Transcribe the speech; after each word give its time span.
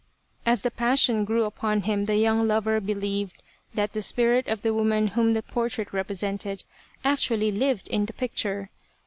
As 0.47 0.63
the 0.63 0.71
passion 0.71 1.25
grew 1.25 1.43
upon 1.43 1.81
him 1.81 2.05
the 2.05 2.17
young 2.17 2.47
lover 2.47 2.79
be 2.81 2.95
lieved 2.95 3.43
that 3.75 3.93
the 3.93 4.01
spirit 4.01 4.47
of 4.47 4.63
the 4.63 4.73
woman 4.73 5.09
whom 5.09 5.33
the 5.33 5.43
portrait 5.43 5.93
represented 5.93 6.63
actually 7.03 7.51
lived 7.51 7.87
in 7.87 8.07
the 8.07 8.13
picture. 8.13 8.71